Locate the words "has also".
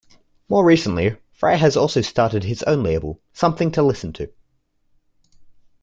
1.57-2.01